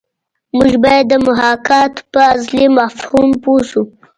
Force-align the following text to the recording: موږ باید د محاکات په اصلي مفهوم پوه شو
موږ 0.57 0.73
باید 0.83 1.05
د 1.09 1.13
محاکات 1.27 1.93
په 2.11 2.19
اصلي 2.33 2.65
مفهوم 2.79 3.29
پوه 3.43 3.61
شو 3.69 3.83